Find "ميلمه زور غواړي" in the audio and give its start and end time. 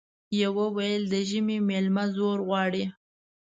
1.69-2.83